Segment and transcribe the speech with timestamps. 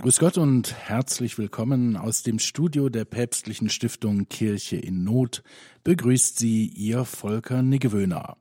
[0.00, 5.42] Grüß Gott und herzlich willkommen aus dem Studio der päpstlichen Stiftung Kirche in Not.
[5.84, 8.38] Begrüßt Sie Ihr Volker Niggewöhner.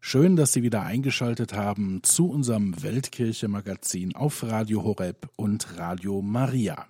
[0.00, 6.86] Schön, dass Sie wieder eingeschaltet haben zu unserem Weltkirche-Magazin auf Radio Horeb und Radio Maria.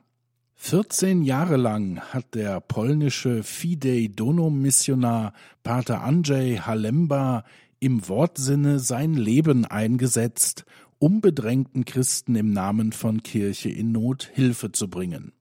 [0.57, 5.33] 14 Jahre lang hat der polnische Fidei Donum-Missionar
[5.63, 7.45] Pater Andrzej Halemba
[7.83, 10.67] im Wortsinne sein Leben eingesetzt,
[11.03, 15.32] um bedrängten Christen im Namen von Kirche in Not Hilfe zu bringen.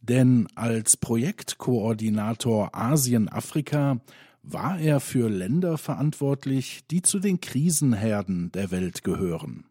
[0.00, 4.00] Denn als Projektkoordinator Asien-Afrika
[4.42, 9.66] war er für Länder verantwortlich, die zu den Krisenherden der Welt gehören.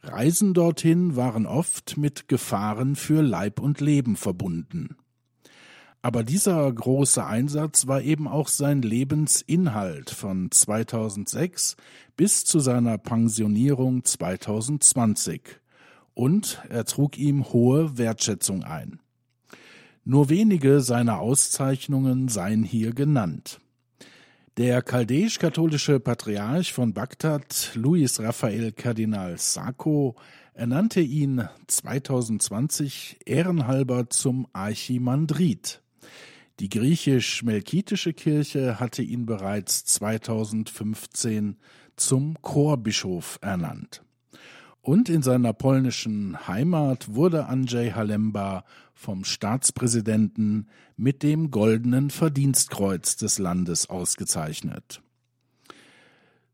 [0.00, 4.94] Reisen dorthin waren oft mit Gefahren für Leib und Leben verbunden.
[6.04, 11.76] Aber dieser große Einsatz war eben auch sein Lebensinhalt von 2006
[12.14, 15.40] bis zu seiner Pensionierung 2020.
[16.12, 19.00] Und er trug ihm hohe Wertschätzung ein.
[20.04, 23.58] Nur wenige seiner Auszeichnungen seien hier genannt.
[24.58, 30.16] Der chaldäisch-katholische Patriarch von Bagdad, Luis Raphael Kardinal Sacco,
[30.52, 35.80] ernannte ihn 2020 ehrenhalber zum Archimandrit.
[36.60, 41.56] Die griechisch-melkitische Kirche hatte ihn bereits 2015
[41.96, 44.02] zum Chorbischof ernannt.
[44.80, 53.38] Und in seiner polnischen Heimat wurde Andrzej Halemba vom Staatspräsidenten mit dem Goldenen Verdienstkreuz des
[53.38, 55.00] Landes ausgezeichnet.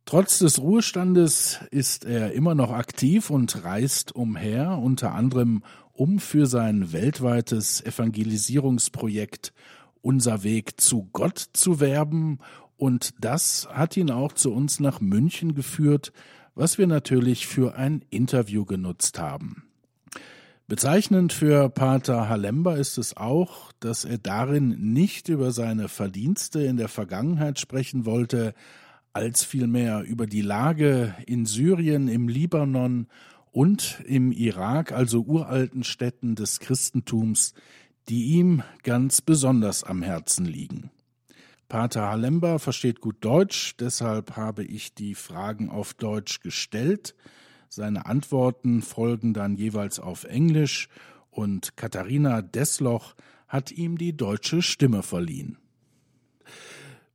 [0.06, 5.62] Trotz des Ruhestandes ist er immer noch aktiv und reist umher, unter anderem
[5.92, 9.52] um für sein weltweites Evangelisierungsprojekt
[10.02, 12.38] unser Weg zu Gott zu werben.
[12.76, 16.12] Und das hat ihn auch zu uns nach München geführt,
[16.54, 19.64] was wir natürlich für ein Interview genutzt haben.
[20.66, 26.76] Bezeichnend für Pater Halemba ist es auch, dass er darin nicht über seine Verdienste in
[26.76, 28.54] der Vergangenheit sprechen wollte,
[29.12, 33.08] als vielmehr über die Lage in Syrien, im Libanon
[33.50, 37.54] und im Irak, also uralten Städten des Christentums,
[38.10, 40.90] die ihm ganz besonders am Herzen liegen.
[41.68, 47.14] Pater Halemba versteht gut Deutsch, deshalb habe ich die Fragen auf Deutsch gestellt.
[47.68, 50.88] Seine Antworten folgen dann jeweils auf Englisch
[51.30, 53.14] und Katharina Desloch
[53.46, 55.56] hat ihm die deutsche Stimme verliehen.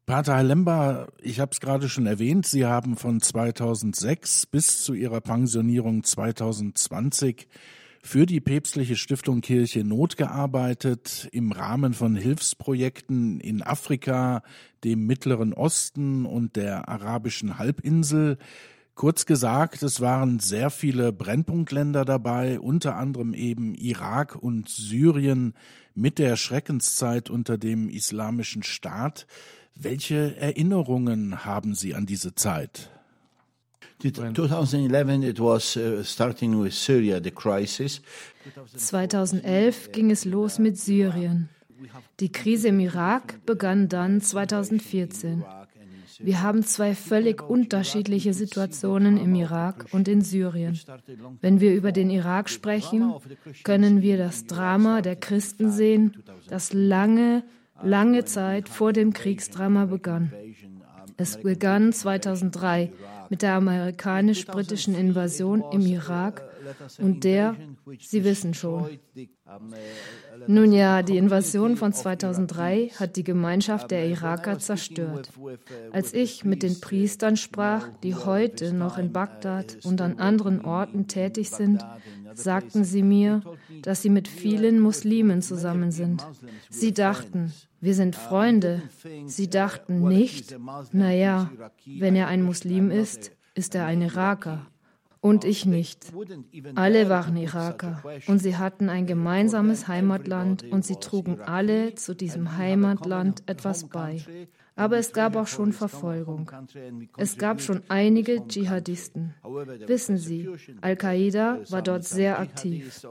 [0.06, 5.20] Pater Halemba, ich habe es gerade schon erwähnt, Sie haben von 2006 bis zu Ihrer
[5.20, 7.50] Pensionierung 2020
[8.06, 14.44] für die päpstliche Stiftung Kirche Not gearbeitet, im Rahmen von Hilfsprojekten in Afrika,
[14.84, 18.38] dem Mittleren Osten und der arabischen Halbinsel.
[18.94, 25.56] Kurz gesagt, es waren sehr viele Brennpunktländer dabei, unter anderem eben Irak und Syrien
[25.96, 29.26] mit der Schreckenszeit unter dem Islamischen Staat.
[29.74, 32.95] Welche Erinnerungen haben Sie an diese Zeit?
[34.12, 38.02] 2011 it was uh, starting with Syria the crisis.
[38.78, 41.50] 2011 ging es los mit Syrien.
[42.20, 45.44] Die Krise im Irak begann dann 2014.
[46.20, 50.80] Wir haben zwei völlig unterschiedliche Situationen im Irak und in Syrien.
[51.42, 53.14] Wenn wir über den Irak sprechen,
[53.64, 57.44] können wir das Drama der Christen sehen, das lange,
[57.84, 60.32] lange Zeit vor dem Kriegsdrama begann.
[61.18, 62.92] Es begann 2003
[63.30, 66.44] mit der amerikanisch-britischen Invasion im Irak
[67.00, 67.56] und der,
[68.00, 68.90] Sie wissen schon.
[70.48, 75.30] Nun ja, die Invasion von 2003 hat die Gemeinschaft der Iraker zerstört.
[75.92, 81.08] Als ich mit den Priestern sprach, die heute noch in Bagdad und an anderen Orten
[81.08, 81.86] tätig sind,
[82.34, 83.42] sagten sie mir,
[83.82, 86.26] dass sie mit vielen Muslimen zusammen sind.
[86.70, 88.82] Sie dachten, wir sind Freunde.
[89.26, 90.58] Sie dachten nicht,
[90.92, 91.52] naja,
[91.86, 94.66] wenn er ein Muslim ist, ist er ein Iraker.
[95.26, 96.14] Und ich nicht.
[96.76, 102.58] Alle waren Iraker und sie hatten ein gemeinsames Heimatland und sie trugen alle zu diesem
[102.58, 104.22] Heimatland etwas bei.
[104.78, 106.52] Aber es gab auch schon Verfolgung.
[107.18, 109.34] Es gab schon einige Dschihadisten.
[109.88, 110.50] Wissen Sie,
[110.82, 113.08] Al-Qaida war dort sehr aktiv.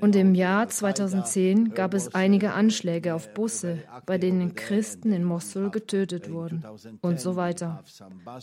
[0.00, 5.70] Und im Jahr 2010 gab es einige Anschläge auf Busse, bei denen Christen in Mosul
[5.70, 6.64] getötet wurden
[7.02, 7.84] und so weiter.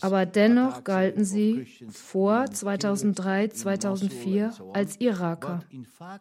[0.00, 5.64] Aber dennoch galten sie vor 2003, 2004 als Iraker.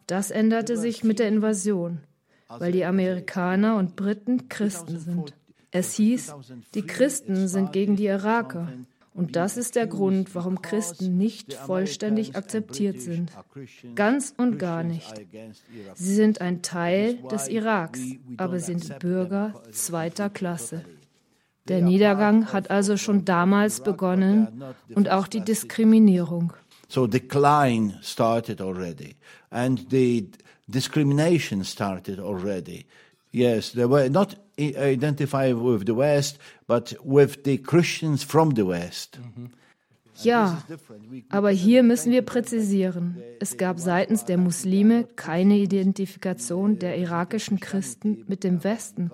[0.08, 2.00] Das änderte sich mit der Invasion,
[2.48, 5.36] weil die Amerikaner und Briten Christen sind.
[5.72, 6.34] Es hieß,
[6.74, 8.68] die Christen sind gegen die Iraker.
[9.14, 13.32] Und das ist der Grund, warum Christen nicht vollständig akzeptiert sind.
[13.96, 15.14] Ganz und gar nicht.
[15.96, 18.00] Sie sind ein Teil des Iraks,
[18.38, 20.86] aber sind Bürger zweiter Klasse.
[21.68, 24.64] Der Niedergang hat also schon damals begonnen
[24.96, 26.54] und auch die Diskriminierung.
[26.88, 29.16] So decline started already
[29.52, 30.28] and the
[30.68, 32.86] discrimination started already.
[33.32, 39.20] Yes, they were not identified with the West, but with the Christians from the West.
[40.22, 40.62] Ja,
[41.30, 43.18] aber hier müssen wir präzisieren.
[43.40, 49.12] Es gab seitens der Muslime keine Identifikation der irakischen Christen mit dem Westen,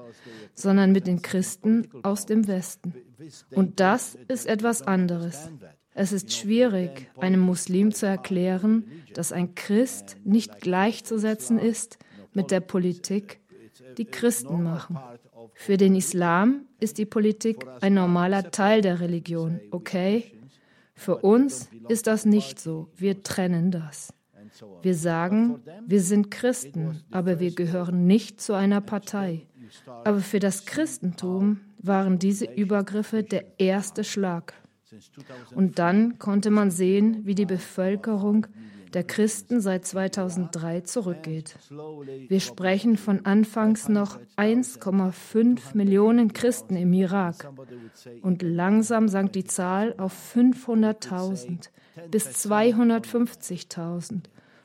[0.56, 2.96] sondern mit den Christen aus dem Westen.
[3.52, 5.50] Und das ist etwas anderes.
[5.94, 12.00] Es ist schwierig, einem Muslim zu erklären, dass ein Christ nicht gleichzusetzen ist
[12.34, 13.40] mit der Politik,
[13.98, 14.98] die Christen machen.
[15.54, 20.32] Für den Islam ist die Politik ein normaler Teil der Religion, okay?
[20.94, 22.90] Für uns ist das nicht so.
[22.96, 24.14] Wir trennen das.
[24.82, 29.48] Wir sagen, wir sind Christen, aber wir gehören nicht zu einer Partei.
[30.04, 34.54] Aber für das Christentum waren diese Übergriffe der erste Schlag.
[35.54, 38.48] Und dann konnte man sehen, wie die Bevölkerung
[38.96, 41.56] der Christen seit 2003 zurückgeht.
[42.28, 47.52] Wir sprechen von anfangs noch 1,5 Millionen Christen im Irak
[48.22, 51.70] und langsam sank die Zahl auf 500.000
[52.10, 54.22] bis 250.000.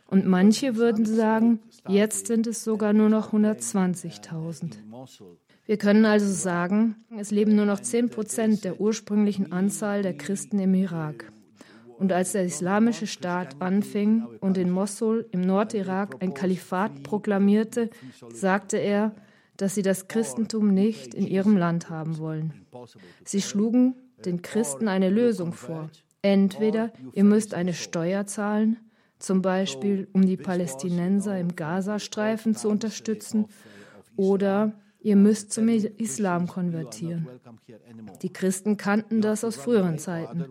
[0.07, 4.77] Und manche würden sagen, jetzt sind es sogar nur noch 120.000.
[5.67, 10.59] Wir können also sagen, es leben nur noch 10 Prozent der ursprünglichen Anzahl der Christen
[10.59, 11.33] im Irak.
[12.01, 17.91] Und als der islamische Staat anfing und in Mosul im Nordirak ein Kalifat proklamierte,
[18.33, 19.15] sagte er,
[19.59, 22.55] dass sie das Christentum nicht in ihrem Land haben wollen.
[23.25, 25.91] Sie schlugen den Christen eine Lösung vor.
[26.23, 28.79] Entweder ihr müsst eine Steuer zahlen,
[29.19, 33.45] zum Beispiel um die Palästinenser im Gazastreifen zu unterstützen,
[34.17, 37.29] oder ihr müsst zum Islam konvertieren.
[38.23, 40.45] Die Christen kannten das aus früheren Zeiten.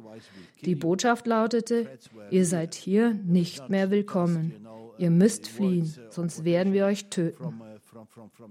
[0.66, 1.88] Die Botschaft lautete,
[2.32, 4.68] ihr seid hier nicht mehr willkommen.
[4.98, 7.54] Ihr müsst fliehen, sonst werden wir euch töten.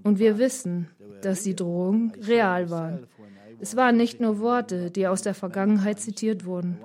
[0.03, 0.89] Und wir wissen,
[1.23, 3.07] dass die Drohungen real waren.
[3.61, 6.79] Es waren nicht nur Worte, die aus der Vergangenheit zitiert wurden.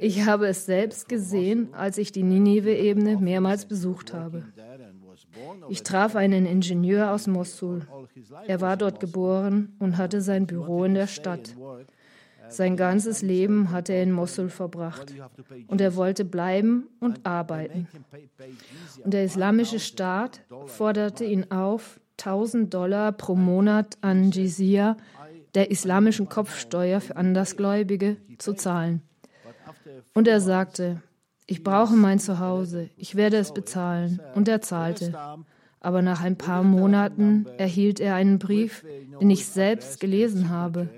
[0.00, 4.44] Ich habe es selbst gesehen, als ich die Ninive-Ebene mehrmals besucht habe.
[5.68, 7.86] Ich traf einen Ingenieur aus Mosul.
[8.46, 11.54] Er war dort geboren und hatte sein Büro in der Stadt.
[12.48, 15.14] Sein ganzes Leben hatte er in Mosul verbracht
[15.68, 17.88] und er wollte bleiben und arbeiten.
[19.02, 24.96] Und der islamische Staat forderte ihn auf, 1000 Dollar pro Monat an Jizya,
[25.54, 29.02] der islamischen Kopfsteuer für Andersgläubige, zu zahlen.
[30.14, 31.02] Und er sagte,
[31.52, 34.22] ich brauche mein Zuhause, ich werde es bezahlen.
[34.34, 35.12] Und er zahlte.
[35.80, 38.86] Aber nach ein paar Monaten erhielt er einen Brief,
[39.20, 40.88] den ich selbst gelesen habe,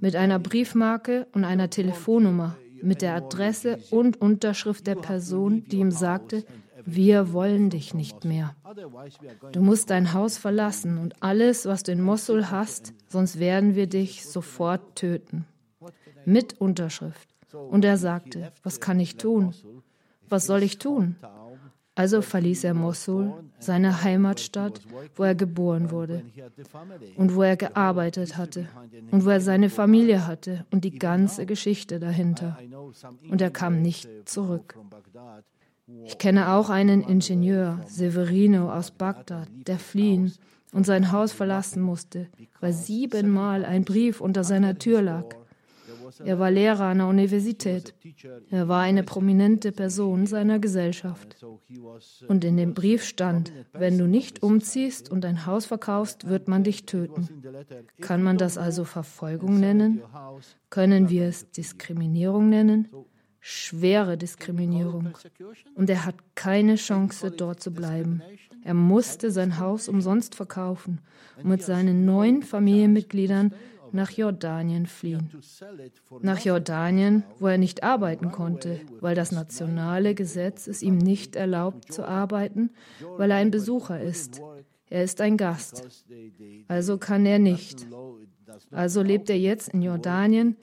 [0.00, 5.90] mit einer Briefmarke und einer Telefonnummer, mit der Adresse und Unterschrift der Person, die ihm
[5.90, 6.44] sagte,
[6.86, 8.54] wir wollen dich nicht mehr.
[9.50, 13.88] Du musst dein Haus verlassen und alles, was du in Mosul hast, sonst werden wir
[13.88, 15.46] dich sofort töten.
[16.24, 17.33] Mit Unterschrift.
[17.70, 19.54] Und er sagte, was kann ich tun?
[20.28, 21.16] Was soll ich tun?
[21.96, 24.80] Also verließ er Mosul, seine Heimatstadt,
[25.14, 26.24] wo er geboren wurde
[27.16, 28.68] und wo er gearbeitet hatte
[29.12, 32.58] und wo er seine Familie hatte und die ganze Geschichte dahinter.
[33.30, 34.76] Und er kam nicht zurück.
[36.04, 40.32] Ich kenne auch einen Ingenieur, Severino aus Bagdad, der fliehen
[40.72, 42.26] und sein Haus verlassen musste,
[42.60, 45.36] weil siebenmal ein Brief unter seiner Tür lag.
[46.24, 47.94] Er war Lehrer an der Universität.
[48.50, 51.36] Er war eine prominente Person seiner Gesellschaft.
[52.28, 56.64] Und in dem Brief stand, wenn du nicht umziehst und dein Haus verkaufst, wird man
[56.64, 57.28] dich töten.
[58.00, 60.02] Kann man das also Verfolgung nennen?
[60.70, 62.88] Können wir es Diskriminierung nennen?
[63.40, 65.10] Schwere Diskriminierung.
[65.74, 68.22] Und er hat keine Chance, dort zu bleiben.
[68.64, 71.00] Er musste sein Haus umsonst verkaufen
[71.36, 73.52] und mit seinen neun Familienmitgliedern
[73.94, 75.30] nach Jordanien fliehen.
[76.20, 81.92] Nach Jordanien, wo er nicht arbeiten konnte, weil das nationale Gesetz es ihm nicht erlaubt
[81.92, 82.70] zu arbeiten,
[83.16, 84.42] weil er ein Besucher ist.
[84.90, 86.04] Er ist ein Gast.
[86.68, 87.86] Also kann er nicht.
[88.70, 90.56] Also lebt er jetzt in Jordanien,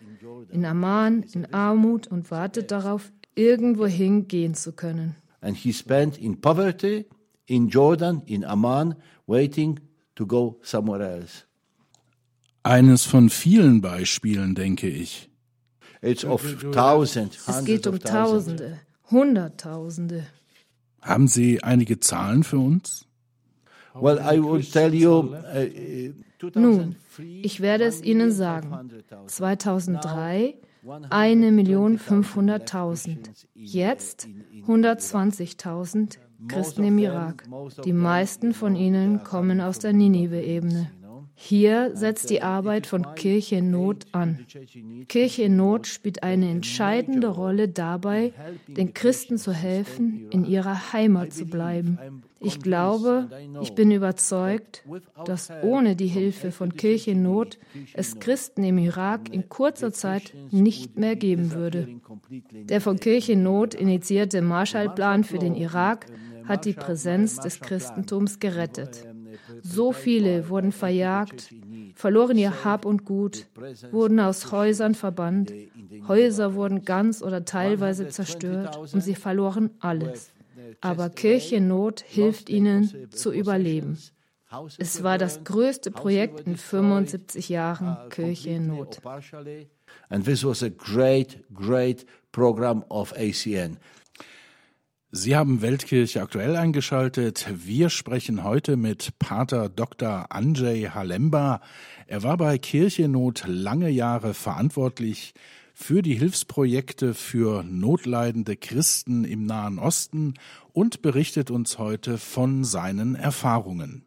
[0.49, 5.15] in Amman, in Armut und wartet darauf, irgendwohin gehen zu können.
[5.41, 7.07] And he spent in poverty
[7.47, 8.95] in Jordan, in Amman,
[9.25, 9.79] waiting
[10.15, 11.45] to go somewhere else.
[12.63, 15.29] Eines von vielen Beispielen, denke ich.
[16.01, 16.41] It's of
[16.71, 20.25] thousands, es geht um Tausende, Hunderttausende.
[21.01, 23.05] Haben Sie einige Zahlen für uns?
[23.93, 25.35] Well, I will tell you, uh,
[26.55, 28.89] Nun, ich werde es Ihnen sagen.
[29.27, 33.29] 2003 1.500.000.
[33.53, 34.27] Jetzt
[34.67, 37.43] 120.000 Christen im Irak.
[37.85, 40.91] Die meisten von ihnen kommen aus der Ninive-Ebene.
[41.43, 44.45] Hier setzt die Arbeit von Kirche in Not an.
[45.07, 48.31] Kirche in Not spielt eine entscheidende Rolle dabei,
[48.67, 51.97] den Christen zu helfen, in ihrer Heimat zu bleiben.
[52.39, 53.27] Ich glaube,
[53.61, 54.83] ich bin überzeugt,
[55.25, 57.57] dass ohne die Hilfe von Kirche in Not
[57.93, 61.87] es Christen im Irak in kurzer Zeit nicht mehr geben würde.
[62.69, 66.05] Der von Kirche in Not initiierte Marshallplan für den Irak
[66.45, 69.07] hat die Präsenz des Christentums gerettet.
[69.61, 71.53] So viele wurden verjagt,
[71.95, 73.47] verloren ihr Hab und Gut,
[73.91, 75.53] wurden aus Häusern verbannt,
[76.07, 80.31] Häuser wurden ganz oder teilweise zerstört und sie verloren alles.
[80.81, 83.97] Aber Kirchennot hilft ihnen zu überleben.
[84.77, 88.99] Es war das größte Projekt in 75 Jahren Kirche in Not.
[90.09, 93.77] And this was a great, great program of ACN.
[95.13, 97.45] Sie haben Weltkirche aktuell eingeschaltet.
[97.53, 100.27] Wir sprechen heute mit Pater Dr.
[100.29, 101.59] Andrzej Halemba.
[102.07, 105.33] Er war bei Kirchennot lange Jahre verantwortlich
[105.73, 110.35] für die Hilfsprojekte für notleidende Christen im Nahen Osten
[110.71, 114.05] und berichtet uns heute von seinen Erfahrungen.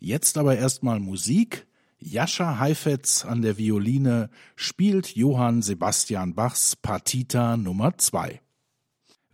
[0.00, 1.68] Jetzt aber erstmal Musik.
[2.00, 8.40] Jascha Heifetz an der Violine spielt Johann Sebastian Bachs Partita Nummer 2.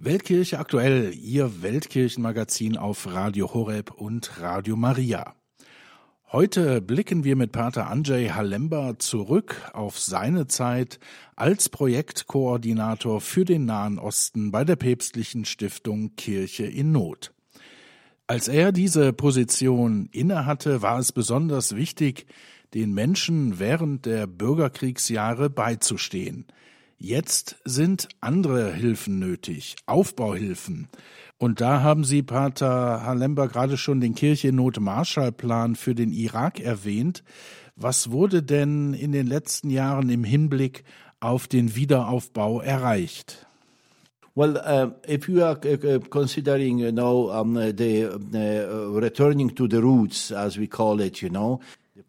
[0.05, 5.37] Weltkirche aktuell, Ihr Weltkirchenmagazin auf Radio Horeb und Radio Maria.
[6.33, 10.99] Heute blicken wir mit Pater Andrzej Halemba zurück auf seine Zeit
[11.37, 17.33] als Projektkoordinator für den Nahen Osten bei der päpstlichen Stiftung Kirche in Not.
[18.27, 22.27] Als er diese Position innehatte, war es besonders wichtig,
[22.75, 26.47] den Menschen während der Bürgerkriegsjahre beizustehen–
[27.05, 30.87] Jetzt sind andere Hilfen nötig, Aufbauhilfen.
[31.37, 37.25] Und da haben Sie, Pater Halember, gerade schon den Kirchennot-Marshallplan für den Irak erwähnt.
[37.75, 40.85] Was wurde denn in den letzten Jahren im Hinblick
[41.19, 43.49] auf den Wiederaufbau erreicht?
[44.37, 49.79] Well, uh, if you are uh, considering, you know, um, the uh, returning to the
[49.79, 51.59] roots, as we call it, you know,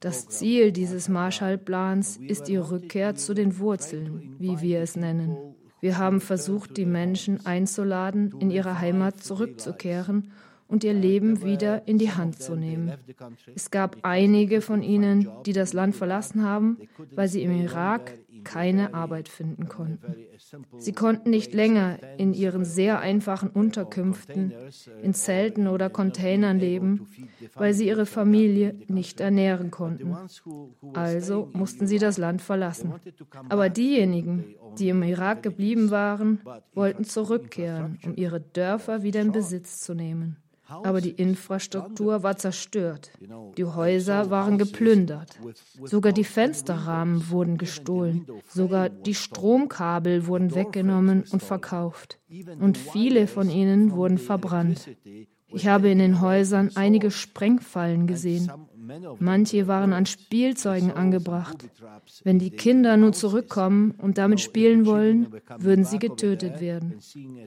[0.04, 5.38] das Ziel dieses Marshallplans ist die Rückkehr zu den Wurzeln, wie wir es nennen.
[5.80, 10.32] Wir haben versucht, die Menschen einzuladen, in ihre Heimat zurückzukehren
[10.74, 12.92] und ihr Leben wieder in die Hand zu nehmen.
[13.54, 16.80] Es gab einige von ihnen, die das Land verlassen haben,
[17.12, 20.16] weil sie im Irak keine Arbeit finden konnten.
[20.80, 24.52] Sie konnten nicht länger in ihren sehr einfachen Unterkünften,
[25.02, 27.08] in Zelten oder Containern leben,
[27.54, 30.16] weil sie ihre Familie nicht ernähren konnten.
[30.94, 32.94] Also mussten sie das Land verlassen.
[33.50, 36.40] Aber diejenigen, die im Irak geblieben waren,
[36.74, 40.43] wollten zurückkehren, um ihre Dörfer wieder in Besitz zu nehmen.
[40.68, 43.12] Aber die Infrastruktur war zerstört.
[43.58, 45.40] Die Häuser waren geplündert.
[45.84, 48.26] Sogar die Fensterrahmen wurden gestohlen.
[48.48, 52.20] Sogar die Stromkabel wurden weggenommen und verkauft.
[52.60, 54.90] Und viele von ihnen wurden verbrannt.
[55.56, 58.52] Ich habe in den Häusern einige Sprengfallen gesehen.
[59.20, 61.70] Manche waren an Spielzeugen angebracht.
[62.24, 65.28] Wenn die Kinder nun zurückkommen und damit spielen wollen,
[65.58, 67.00] würden sie getötet werden.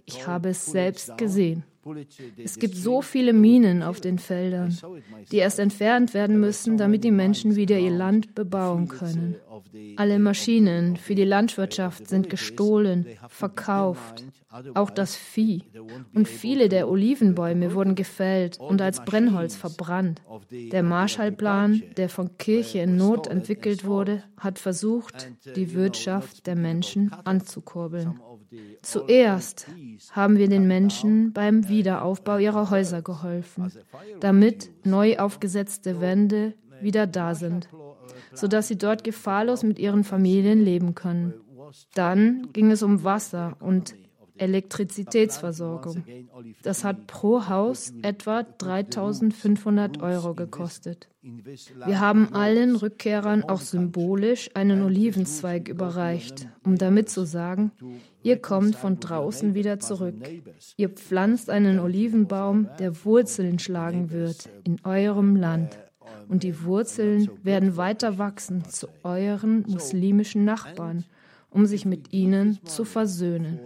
[0.04, 1.64] Ich habe es selbst gesehen.
[2.42, 4.76] Es gibt so viele Minen auf den Feldern,
[5.30, 9.36] die erst entfernt werden müssen, damit die Menschen wieder ihr Land bebauen können.
[9.96, 14.24] Alle Maschinen für die Landwirtschaft sind gestohlen, verkauft,
[14.74, 15.64] auch das Vieh.
[16.14, 20.22] Und viele der Olivenbäume wurden gefällt und als Brennholz verbrannt.
[20.50, 27.12] Der Marshallplan, der von Kirche in Not entwickelt wurde, hat versucht, die Wirtschaft der Menschen
[27.24, 28.20] anzukurbeln.
[28.82, 29.66] Zuerst
[30.12, 33.72] haben wir den Menschen beim Wiederaufbau ihrer Häuser geholfen,
[34.20, 37.68] damit neu aufgesetzte Wände wieder da sind,
[38.36, 41.34] sodass sie dort gefahrlos mit ihren Familien leben können.
[41.94, 43.94] Dann ging es um Wasser und
[44.38, 46.04] Elektrizitätsversorgung.
[46.62, 51.08] Das hat pro Haus etwa 3500 Euro gekostet.
[51.22, 57.72] Wir haben allen Rückkehrern auch symbolisch einen Olivenzweig überreicht, um damit zu sagen,
[58.22, 60.14] ihr kommt von draußen wieder zurück.
[60.76, 65.78] Ihr pflanzt einen Olivenbaum, der Wurzeln schlagen wird in eurem Land.
[66.28, 71.04] Und die Wurzeln werden weiter wachsen zu euren muslimischen Nachbarn
[71.56, 73.60] um sich mit ihnen zu versöhnen.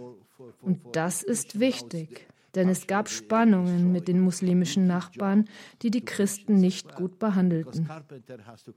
[0.61, 5.49] Und das ist wichtig, denn es gab Spannungen mit den muslimischen Nachbarn,
[5.81, 7.89] die die Christen nicht gut behandelten.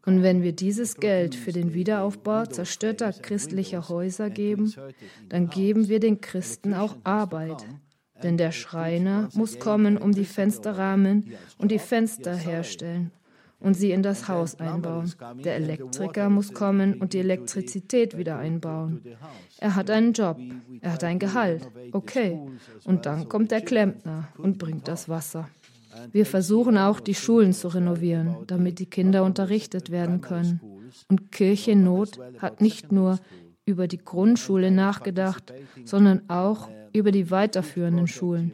[0.05, 4.75] Und wenn wir dieses Geld für den Wiederaufbau zerstörter christlicher Häuser geben,
[5.29, 7.65] dann geben wir den Christen auch Arbeit.
[8.23, 13.13] Denn der Schreiner muss kommen, um die Fensterrahmen und die Fenster herstellen
[13.65, 15.13] und sie in das Haus einbauen.
[15.43, 19.01] Der Elektriker muss kommen und die Elektrizität wieder einbauen.
[19.59, 20.39] Er hat einen Job,
[20.81, 22.39] er hat ein Gehalt, okay.
[22.85, 25.49] Und dann kommt der Klempner und bringt das Wasser.
[26.13, 30.61] Wir versuchen auch, die Schulen zu renovieren, damit die Kinder unterrichtet werden können.
[31.09, 33.19] Und Kirche Not hat nicht nur
[33.65, 35.55] über die Grundschule nachgedacht,
[35.85, 38.53] sondern auch über die weiterführenden Schulen.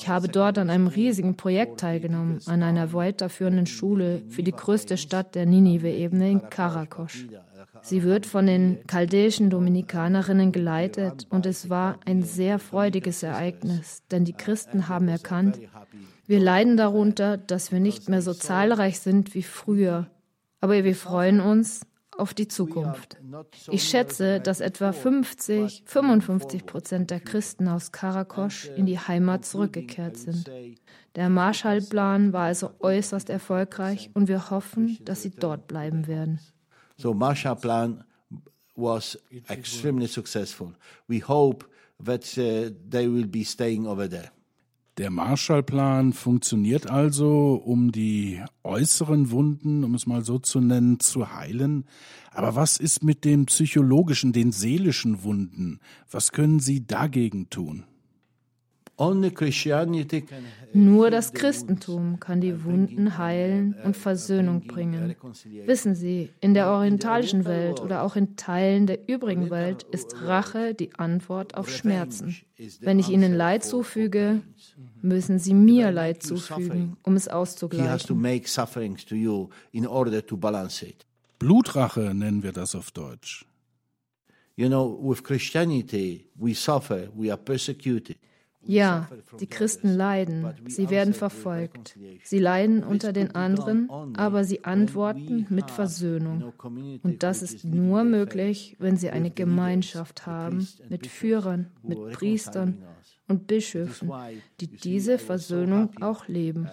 [0.00, 4.96] Ich habe dort an einem riesigen Projekt teilgenommen, an einer weiterführenden Schule für die größte
[4.96, 7.26] Stadt der Ninive-Ebene in Karakosch.
[7.82, 14.24] Sie wird von den chaldäischen Dominikanerinnen geleitet und es war ein sehr freudiges Ereignis, denn
[14.24, 15.60] die Christen haben erkannt,
[16.26, 20.06] wir leiden darunter, dass wir nicht mehr so zahlreich sind wie früher,
[20.62, 21.82] aber wir freuen uns,
[22.20, 23.16] auf die Zukunft.
[23.70, 30.16] Ich schätze, dass etwa 50, 55 Prozent der Christen aus Karakosch in die Heimat zurückgekehrt
[30.16, 30.50] sind.
[31.16, 36.38] Der Marshallplan war also äußerst erfolgreich und wir hoffen, dass sie dort bleiben werden.
[36.96, 38.04] So Marshallplan
[38.76, 40.74] was extremely successful.
[41.08, 41.66] We hope
[42.04, 44.30] that uh, they will be staying over there.
[45.00, 51.34] Der Marshallplan funktioniert also, um die äußeren Wunden, um es mal so zu nennen, zu
[51.34, 51.86] heilen.
[52.32, 55.80] Aber was ist mit den psychologischen, den seelischen Wunden?
[56.10, 57.84] Was können Sie dagegen tun?
[60.72, 65.16] Nur das Christentum kann die Wunden heilen und Versöhnung bringen.
[65.64, 70.74] Wissen Sie, in der orientalischen Welt oder auch in Teilen der übrigen Welt ist Rache
[70.74, 72.36] die Antwort auf Schmerzen.
[72.80, 74.42] Wenn ich Ihnen Leid zufüge,
[75.00, 77.86] müssen Sie mir Leid zufügen, um es auszugleichen.
[81.38, 83.46] Blutrache nennen wir das auf Deutsch.
[84.56, 88.18] You know, with Christianity, we suffer, we are persecuted.
[88.62, 89.08] Ja,
[89.40, 91.98] die Christen leiden, sie werden verfolgt.
[92.24, 96.52] Sie leiden unter den anderen, aber sie antworten mit Versöhnung.
[97.02, 102.82] Und das ist nur möglich, wenn sie eine Gemeinschaft haben mit Führern, mit Priestern
[103.30, 104.10] und Bischöfen,
[104.60, 106.68] die diese Versöhnung auch leben.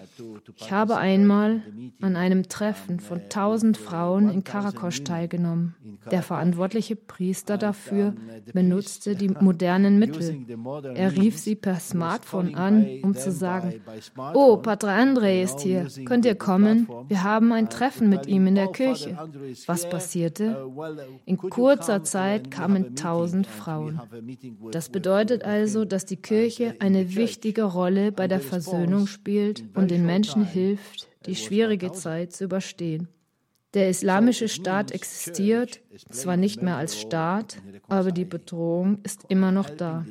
[0.56, 1.62] Ich habe einmal
[2.02, 5.76] an einem Treffen von tausend Frauen in Karakosch teilgenommen.
[6.12, 8.14] Der verantwortliche Priester dafür
[8.54, 10.46] benutzte die modernen Mittel.
[10.96, 13.76] Er rief sie per Smartphone an, um zu sagen,
[14.34, 16.88] Oh, Pater André ist hier, könnt ihr kommen?
[17.08, 19.18] Wir haben ein Treffen mit ihm in der Kirche.
[19.68, 20.68] Was passierte?
[21.26, 24.02] In kurzer Zeit kamen tausend Frauen.
[24.72, 29.92] Das bedeutet also, dass die Kirche Kirche eine wichtige Rolle bei der Versöhnung spielt und
[29.92, 33.10] den Menschen hilft, die schwierige Zeit zu überstehen.
[33.74, 37.58] Der islamische Staat existiert, zwar nicht mehr als Staat,
[37.90, 40.06] aber die Bedrohung ist immer noch da.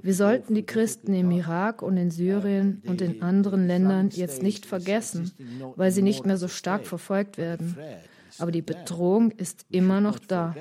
[0.00, 4.66] Wir sollten die Christen im Irak und in Syrien und in anderen Ländern jetzt nicht
[4.66, 5.32] vergessen,
[5.74, 7.76] weil sie nicht mehr so stark verfolgt werden.
[8.38, 10.54] Aber die Bedrohung ist immer noch da.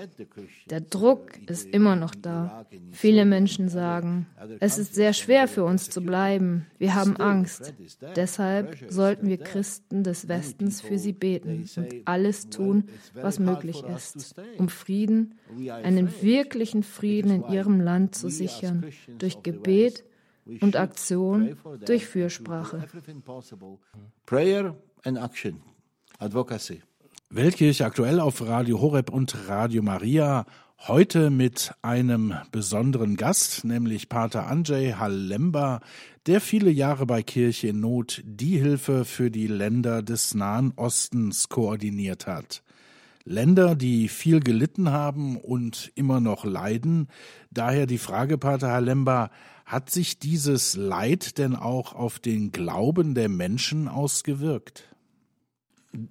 [0.70, 2.66] Der Druck ist immer noch da.
[2.92, 4.28] Viele Menschen sagen,
[4.60, 6.66] es ist sehr schwer für uns zu bleiben.
[6.78, 7.74] Wir haben Angst.
[8.16, 14.36] Deshalb sollten wir Christen des Westens für sie beten und alles tun, was möglich ist,
[14.58, 15.36] um Frieden,
[15.84, 18.86] einen wirklichen Frieden in ihrem Land zu sichern,
[19.18, 20.04] durch Gebet
[20.62, 22.86] und Aktion, durch Fürsprache.
[24.26, 25.62] Prayer and action,
[26.20, 26.82] advocacy.
[27.32, 30.48] Weltkirche aktuell auf Radio Horeb und Radio Maria.
[30.88, 35.82] Heute mit einem besonderen Gast, nämlich Pater Andrzej Halemba,
[36.26, 41.50] der viele Jahre bei Kirche in Not die Hilfe für die Länder des Nahen Ostens
[41.50, 42.64] koordiniert hat.
[43.26, 47.10] Länder, die viel gelitten haben und immer noch leiden.
[47.52, 49.30] Daher die Frage, Pater Halemba,
[49.68, 54.90] hat sich dieses Leid denn auch auf den Glauben der Menschen ausgewirkt?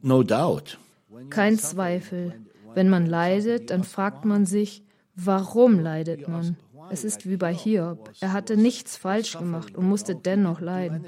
[0.00, 0.78] No doubt.
[1.30, 2.34] Kein Zweifel.
[2.74, 4.82] Wenn man leidet, dann fragt man sich,
[5.14, 6.56] warum leidet man?
[6.90, 8.10] Es ist wie bei Hiob.
[8.20, 11.06] Er hatte nichts falsch gemacht und musste dennoch leiden.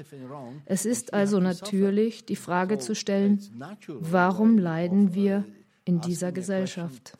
[0.65, 3.39] Es ist also natürlich, die Frage zu stellen,
[3.87, 5.45] warum leiden wir
[5.85, 7.17] in dieser Gesellschaft?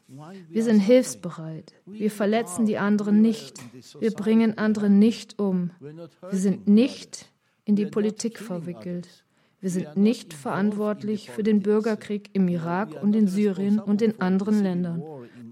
[0.50, 1.74] Wir sind hilfsbereit.
[1.86, 3.60] Wir verletzen die anderen nicht.
[4.00, 5.72] Wir bringen andere nicht um.
[5.80, 7.32] Wir sind nicht
[7.66, 9.24] in die Politik verwickelt.
[9.62, 14.62] Wir sind nicht verantwortlich für den Bürgerkrieg im Irak und in Syrien und in anderen
[14.62, 15.04] Ländern.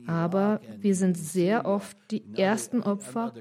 [0.08, 3.34] Aber wir sind sehr oft die ersten Opfer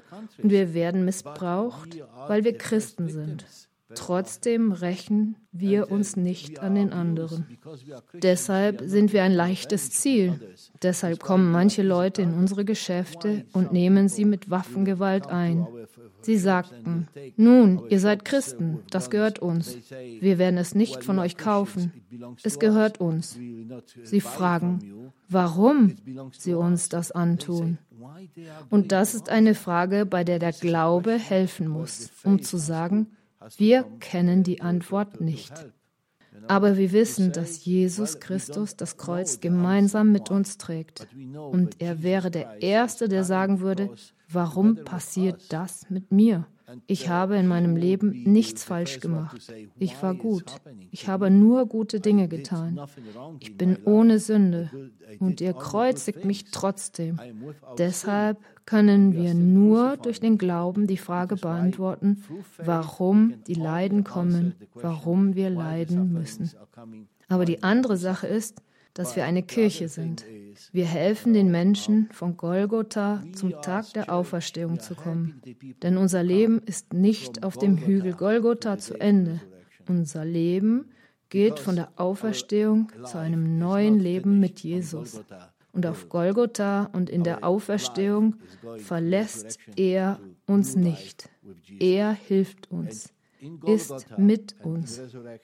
[0.42, 3.46] und wir werden missbraucht, weil wir Christen sind.
[3.94, 7.46] Trotzdem rächen wir uns nicht an den anderen.
[8.12, 10.38] Deshalb sind wir ein leichtes Ziel.
[10.82, 15.66] Deshalb kommen manche Leute in unsere Geschäfte und nehmen sie mit Waffengewalt ein.
[16.28, 19.78] Sie sagten, nun, ihr seid Christen, das gehört uns.
[20.20, 21.90] Wir werden es nicht von euch kaufen.
[22.42, 23.38] Es gehört uns.
[24.02, 25.96] Sie fragen, warum
[26.32, 27.78] sie uns das antun.
[28.68, 33.06] Und das ist eine Frage, bei der der Glaube helfen muss, um zu sagen,
[33.56, 35.54] wir kennen die Antwort nicht.
[36.46, 41.08] Aber wir wissen, dass Jesus Christus das Kreuz gemeinsam mit uns trägt.
[41.34, 43.88] Und er wäre der Erste, der sagen würde,
[44.30, 46.46] warum passiert das mit mir?
[46.86, 49.52] Ich habe in meinem Leben nichts falsch gemacht.
[49.78, 50.44] Ich war gut.
[50.90, 52.78] Ich habe nur gute Dinge getan.
[53.40, 54.70] Ich bin ohne Sünde.
[55.18, 57.18] Und ihr kreuzigt mich trotzdem.
[57.78, 62.22] Deshalb können wir nur durch den Glauben die Frage beantworten,
[62.62, 66.50] warum die Leiden kommen, warum wir leiden müssen.
[67.28, 68.60] Aber die andere Sache ist,
[68.98, 70.26] dass wir eine Kirche sind.
[70.72, 75.40] Wir helfen den Menschen von Golgotha zum Tag der Auferstehung zu kommen.
[75.82, 79.40] Denn unser Leben ist nicht auf dem Hügel Golgotha zu Ende.
[79.86, 80.90] Unser Leben
[81.28, 85.20] geht von der Auferstehung zu einem neuen Leben mit Jesus.
[85.72, 88.34] Und auf Golgotha und in der Auferstehung
[88.78, 91.30] verlässt er uns nicht.
[91.78, 93.12] Er hilft uns
[93.66, 95.00] ist mit uns.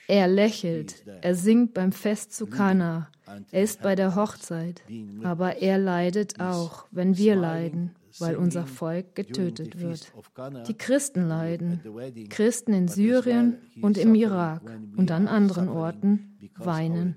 [0.06, 3.08] Er lächelt, er singt beim Fest zu Kana,
[3.50, 4.82] er ist bei der Hochzeit,
[5.22, 10.12] aber er leidet auch, wenn wir leiden, weil unser Volk getötet wird.
[10.68, 11.80] Die Christen leiden,
[12.28, 14.62] Christen in Syrien und im Irak
[14.96, 17.16] und an anderen Orten weinen.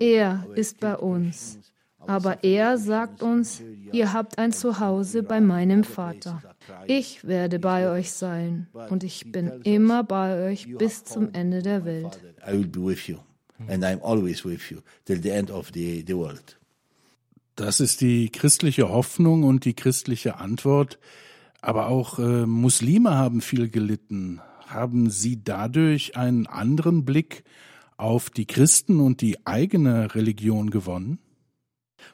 [0.00, 1.58] Er ist bei uns,
[1.98, 6.42] aber er sagt uns, ihr habt ein Zuhause bei meinem Vater.
[6.86, 11.84] Ich werde bei euch sein und ich bin immer bei euch bis zum Ende der
[11.84, 12.20] Welt.
[17.56, 20.98] Das ist die christliche Hoffnung und die christliche Antwort.
[21.60, 24.40] Aber auch äh, Muslime haben viel gelitten.
[24.66, 27.44] Haben Sie dadurch einen anderen Blick
[27.96, 31.18] auf die Christen und die eigene Religion gewonnen?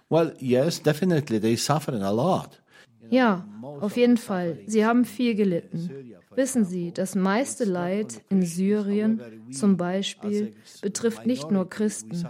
[0.09, 1.41] Well, yes, definitely.
[1.41, 2.61] They suffered a lot.
[3.09, 4.59] Ja, auf jeden Fall.
[4.67, 5.91] Sie haben viel gelitten.
[6.35, 12.29] Wissen Sie, das meiste Leid in Syrien zum Beispiel betrifft nicht nur Christen,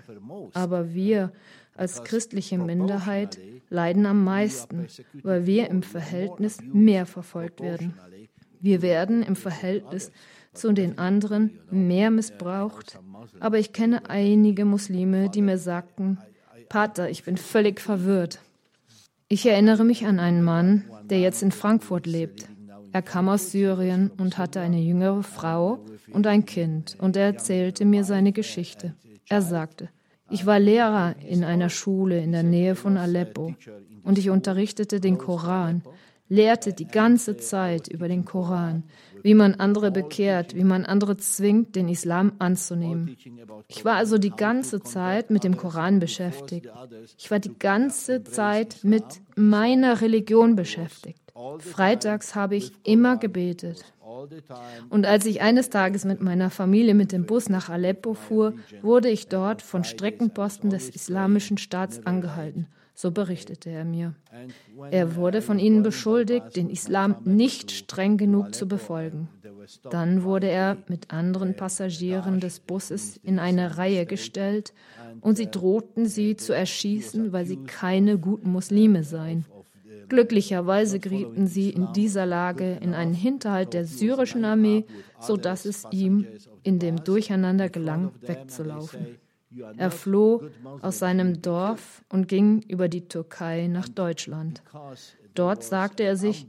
[0.55, 1.33] aber wir
[1.77, 4.87] als christliche Minderheit leiden am meisten,
[5.23, 7.95] weil wir im Verhältnis mehr verfolgt werden.
[8.61, 10.13] Wir werden im Verhältnis
[10.53, 12.99] zu den anderen mehr missbraucht,
[13.39, 16.19] aber ich kenne einige Muslime, die mir sagten,
[16.69, 18.41] Pater, ich bin völlig verwirrt.
[19.33, 22.49] Ich erinnere mich an einen Mann, der jetzt in Frankfurt lebt.
[22.91, 25.79] Er kam aus Syrien und hatte eine jüngere Frau
[26.13, 28.97] und ein Kind, und er erzählte mir seine Geschichte.
[29.29, 29.89] Er sagte,
[30.31, 33.55] ich war Lehrer in einer Schule in der Nähe von Aleppo
[34.03, 35.83] und ich unterrichtete den Koran,
[36.31, 38.85] lehrte die ganze Zeit über den Koran,
[39.23, 43.17] wie man andere bekehrt, wie man andere zwingt, den Islam anzunehmen.
[43.69, 46.71] Ich war also die ganze Zeit mit dem Koran beschäftigt.
[47.19, 49.05] Ich war die ganze Zeit mit
[49.37, 51.21] meiner Religion beschäftigt.
[51.59, 53.85] Freitags habe ich immer gebetet.
[54.89, 59.09] Und als ich eines Tages mit meiner Familie mit dem Bus nach Aleppo fuhr, wurde
[59.09, 62.69] ich dort von Streckenposten des Islamischen Staats angehalten
[63.01, 64.15] so berichtete er mir.
[64.91, 69.29] Er wurde von ihnen beschuldigt, den Islam nicht streng genug zu befolgen.
[69.91, 74.75] Dann wurde er mit anderen Passagieren des Busses in eine Reihe gestellt
[75.23, 79.47] und sie drohten sie zu erschießen, weil sie keine guten Muslime seien.
[80.09, 84.85] Glücklicherweise gerieten sie in dieser Lage in einen Hinterhalt der syrischen Armee,
[85.21, 86.27] sodass es ihm
[86.65, 89.19] in dem Durcheinander gelang, wegzulaufen.
[89.77, 90.43] Er floh
[90.81, 94.63] aus seinem Dorf und ging über die Türkei nach Deutschland.
[95.35, 96.47] Dort sagte er sich,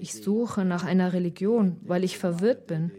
[0.00, 2.90] ich suche nach einer Religion, weil ich verwirrt bin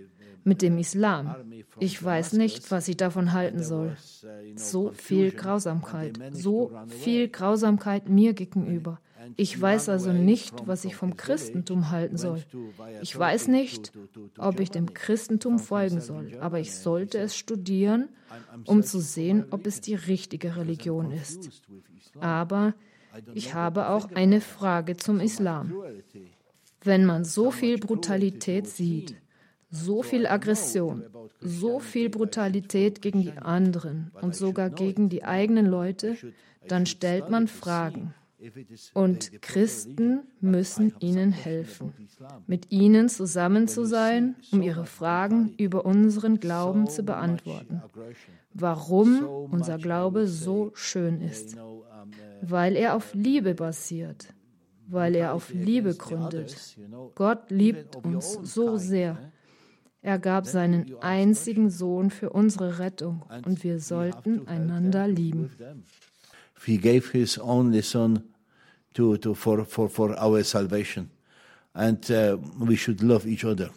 [0.43, 1.35] mit dem Islam.
[1.79, 3.95] Ich weiß nicht, was ich davon halten soll.
[4.55, 8.99] So viel Grausamkeit, so viel Grausamkeit mir gegenüber.
[9.35, 12.43] Ich weiß also nicht, was ich vom Christentum halten soll.
[13.01, 13.91] Ich weiß nicht,
[14.37, 18.09] ob ich dem Christentum folgen soll, aber ich sollte es studieren,
[18.65, 21.49] um zu sehen, ob es die richtige Religion ist.
[22.19, 22.73] Aber
[23.33, 25.73] ich habe auch eine Frage zum Islam.
[26.81, 29.15] Wenn man so viel Brutalität sieht,
[29.69, 31.03] so viel Aggression,
[31.39, 36.15] so viel Brutalität gegen die anderen und sogar gegen die eigenen Leute,
[36.67, 38.13] dann stellt man Fragen.
[38.93, 41.93] Und Christen müssen ihnen helfen,
[42.47, 47.81] mit ihnen zusammen zu sein, um ihre Fragen über unseren Glauben zu beantworten.
[48.53, 51.55] Warum unser Glaube so schön ist.
[52.41, 54.27] Weil er auf Liebe basiert,
[54.87, 56.77] weil er auf Liebe gründet.
[57.15, 59.31] Gott liebt uns so sehr.
[60.01, 65.49] Er gab seinen einzigen Sohn für unsere Rettung und wir sollten einander lieben.
[66.65, 68.23] He gave his only son
[68.93, 71.09] to, to, for, for, for our salvation.
[71.73, 73.71] And uh, we should love each other.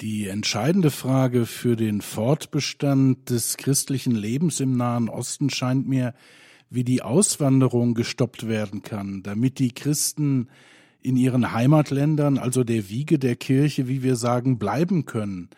[0.00, 6.14] Die entscheidende Frage für den Fortbestand des christlichen Lebens im Nahen Osten scheint mir,
[6.70, 10.48] wie die Auswanderung gestoppt werden kann, damit die Christen
[11.02, 15.50] in ihren Heimatländern, also der Wiege der Kirche, wie wir sagen, bleiben können.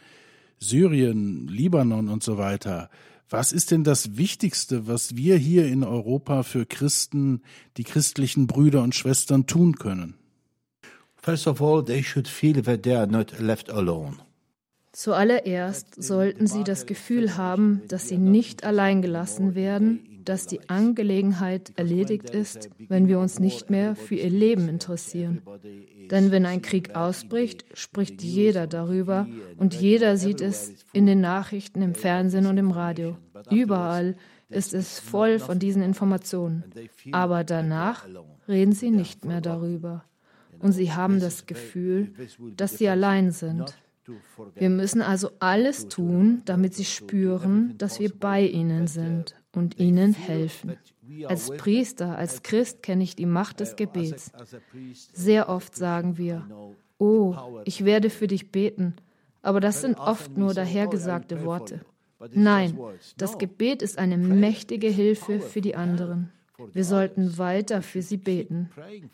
[0.59, 2.89] Syrien, Libanon und so weiter.
[3.33, 7.41] Was ist denn das Wichtigste, was wir hier in Europa für Christen,
[7.79, 10.19] die christlichen Brüder und Schwestern tun können?
[11.17, 14.19] First of all, they should feel that they are not left alone.
[14.93, 21.73] Zuallererst sollten sie das Gefühl haben, dass sie nicht allein gelassen werden, dass die Angelegenheit
[21.77, 25.43] erledigt ist, wenn wir uns nicht mehr für ihr Leben interessieren.
[26.11, 31.83] Denn wenn ein Krieg ausbricht, spricht jeder darüber und jeder sieht es in den Nachrichten,
[31.83, 33.17] im Fernsehen und im Radio.
[33.51, 34.17] Überall
[34.49, 36.65] ist es voll von diesen Informationen.
[37.13, 38.07] Aber danach
[38.49, 40.05] reden sie nicht mehr darüber.
[40.59, 42.13] Und sie haben das Gefühl,
[42.57, 43.75] dass sie allein sind.
[44.55, 50.15] Wir müssen also alles tun, damit sie spüren, dass wir bei ihnen sind und ihnen
[50.15, 50.77] helfen.
[51.27, 54.33] Als Priester, als Christ kenne ich die Macht des Gebets.
[55.13, 56.49] Sehr oft sagen wir,
[56.99, 57.35] oh,
[57.65, 58.95] ich werde für dich beten,
[59.43, 61.81] aber das sind oft nur dahergesagte Worte.
[62.33, 62.79] Nein,
[63.17, 66.31] das Gebet ist eine mächtige Hilfe für die anderen.
[66.73, 68.71] Wir sollten weiter für sie beten.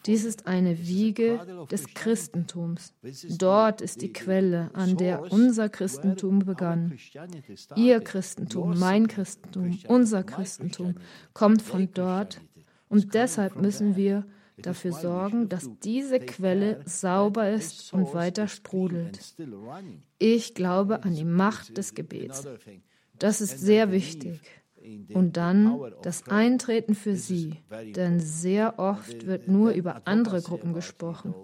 [0.07, 2.93] Dies ist eine Wiege des Christentums.
[3.39, 6.97] Dort ist die Quelle, an der unser Christentum begann.
[7.77, 10.95] Ihr Christentum, mein Christentum, unser Christentum
[11.33, 12.41] kommt von dort.
[12.89, 14.25] Und deshalb müssen wir
[14.63, 19.35] dafür sorgen, dass diese Quelle sauber ist und weiter sprudelt.
[20.19, 22.47] Ich glaube an die Macht des Gebets.
[23.19, 24.41] Das ist sehr wichtig.
[25.12, 27.55] Und dann das Eintreten für sie,
[27.94, 31.35] denn sehr oft wird nur über andere Gruppen gesprochen.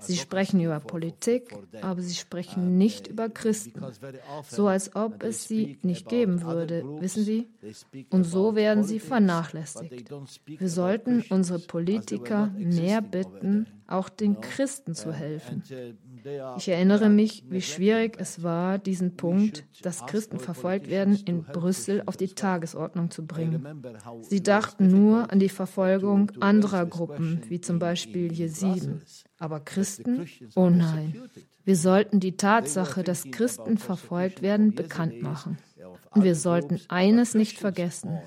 [0.00, 3.84] Sie sprechen über Politik, aber sie sprechen nicht über Christen,
[4.48, 7.48] so als ob es sie nicht geben würde, wissen Sie?
[8.08, 10.10] Und so werden sie vernachlässigt.
[10.46, 15.62] Wir sollten unsere Politiker mehr bitten, auch den Christen zu helfen.
[16.56, 22.02] Ich erinnere mich, wie schwierig es war, diesen Punkt, dass Christen verfolgt werden, in Brüssel
[22.06, 23.82] auf die Tagesordnung zu bringen.
[24.22, 29.02] Sie dachten nur an die Verfolgung anderer Gruppen, wie zum Beispiel Jesiden.
[29.38, 30.26] Aber Christen?
[30.54, 31.14] Oh nein.
[31.64, 35.58] Wir sollten die Tatsache, dass Christen verfolgt werden, bekannt machen.
[36.10, 38.18] Und wir sollten eines nicht vergessen.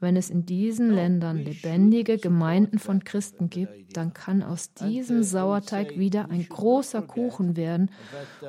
[0.00, 5.98] Wenn es in diesen Ländern lebendige Gemeinden von Christen gibt, dann kann aus diesem Sauerteig
[5.98, 7.90] wieder ein großer Kuchen werden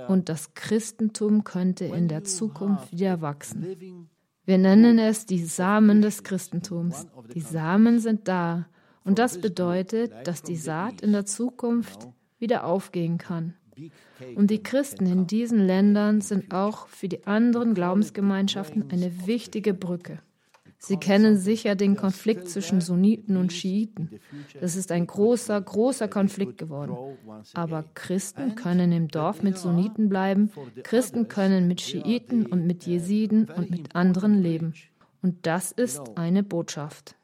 [0.07, 4.07] und das Christentum könnte in der Zukunft wieder wachsen.
[4.45, 7.07] Wir nennen es die Samen des Christentums.
[7.33, 8.67] Die Samen sind da
[9.03, 12.07] und das bedeutet, dass die Saat in der Zukunft
[12.37, 13.55] wieder aufgehen kann.
[14.35, 20.19] Und die Christen in diesen Ländern sind auch für die anderen Glaubensgemeinschaften eine wichtige Brücke.
[20.81, 24.19] Sie kennen sicher den Konflikt zwischen Sunniten und Schiiten.
[24.61, 26.95] Das ist ein großer, großer Konflikt geworden.
[27.53, 30.51] Aber Christen können im Dorf mit Sunniten bleiben,
[30.83, 34.73] Christen können mit Schiiten und mit Jesiden und mit anderen leben.
[35.21, 37.15] Und das ist eine Botschaft.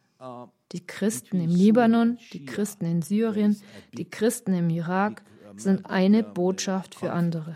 [0.74, 3.56] Die Christen im Libanon, die Christen in Syrien,
[3.94, 5.24] die Christen im Irak
[5.56, 7.56] sind eine Botschaft für andere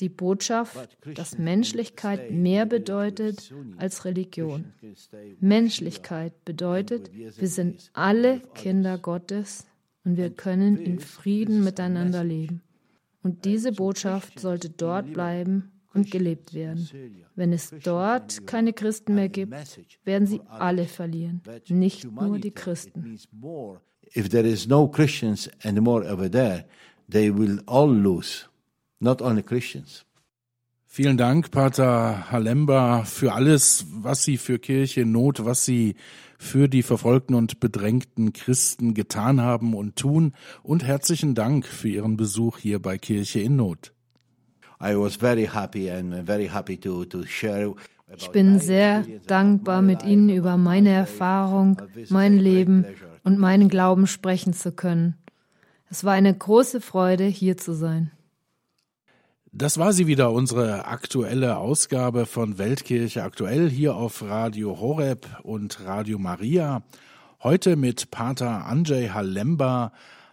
[0.00, 4.72] die Botschaft, dass Menschlichkeit mehr bedeutet als Religion.
[5.40, 9.66] Menschlichkeit bedeutet, wir sind alle Kinder Gottes
[10.04, 12.62] und wir können in Frieden miteinander leben.
[13.22, 16.88] Und diese Botschaft sollte dort bleiben und gelebt werden.
[17.34, 19.54] Wenn es dort keine Christen mehr gibt,
[20.04, 23.18] werden sie alle verlieren, nicht nur die Christen.
[24.16, 26.66] If there is no Christians anymore over there,
[27.08, 28.46] they will all lose
[29.00, 30.04] not only Christians.
[30.86, 35.96] Vielen Dank, Pater Halemba, für alles, was Sie für Kirche in Not, was Sie
[36.38, 40.34] für die verfolgten und bedrängten Christen getan haben und tun.
[40.62, 43.92] Und herzlichen Dank für Ihren Besuch hier bei Kirche in Not.
[48.16, 52.84] Ich bin sehr dankbar, mit Ihnen über meine Erfahrung, mein Leben
[53.24, 55.16] und meinen Glauben sprechen zu können.
[55.90, 58.12] Es war eine große Freude, hier zu sein.
[59.56, 65.84] Das war sie wieder, unsere aktuelle Ausgabe von Weltkirche aktuell hier auf Radio Horeb und
[65.84, 66.82] Radio Maria.
[67.40, 69.92] Heute mit Pater Andrzej Halemba,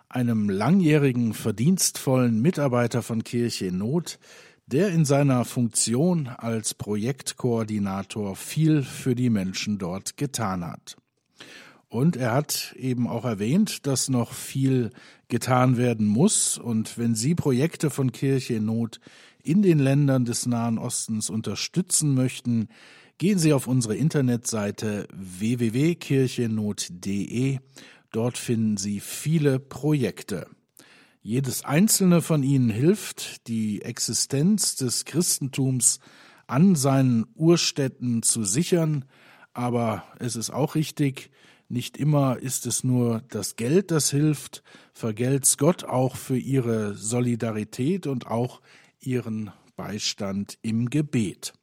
[0.09, 4.17] einem langjährigen verdienstvollen Mitarbeiter von Kirche in Not,
[4.65, 10.97] der in seiner Funktion als Projektkoordinator viel für die Menschen dort getan hat.
[11.91, 14.91] Und er hat eben auch erwähnt, dass noch viel
[15.27, 16.57] getan werden muss.
[16.57, 19.01] Und wenn Sie Projekte von Kirche in Not
[19.43, 22.69] in den Ländern des Nahen Ostens unterstützen möchten,
[23.17, 27.59] gehen Sie auf unsere Internetseite www.kirchenot.de.
[28.11, 30.47] Dort finden Sie viele Projekte.
[31.21, 35.99] Jedes einzelne von ihnen hilft, die Existenz des Christentums
[36.47, 39.03] an seinen Urstätten zu sichern,
[39.51, 41.31] aber es ist auch richtig,
[41.71, 44.61] nicht immer ist es nur das Geld, das hilft,
[44.93, 48.61] vergelt's Gott auch für ihre Solidarität und auch
[48.99, 51.53] ihren Beistand im Gebet.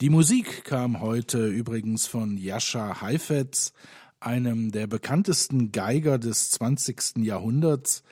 [0.00, 3.72] Die Musik kam heute übrigens von Jascha Heifetz,
[4.20, 7.18] einem der bekanntesten Geiger des 20.
[7.18, 8.02] Jahrhunderts,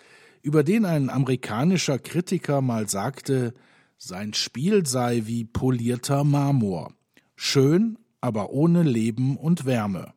[0.43, 3.55] über den ein amerikanischer Kritiker mal sagte,
[3.97, 6.93] sein Spiel sei wie polierter Marmor,
[7.35, 10.15] schön, aber ohne Leben und Wärme.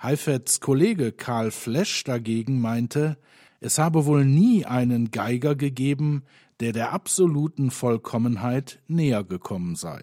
[0.00, 3.18] Heifetz Kollege Karl Flesch dagegen meinte,
[3.60, 6.22] es habe wohl nie einen Geiger gegeben,
[6.60, 10.02] der der absoluten Vollkommenheit näher gekommen sei.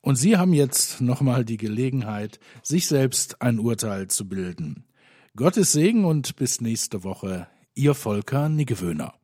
[0.00, 4.84] Und Sie haben jetzt nochmal die Gelegenheit, sich selbst ein Urteil zu bilden.
[5.36, 7.48] Gottes Segen und bis nächste Woche.
[7.74, 9.14] Ihr Volker Niggewöhner.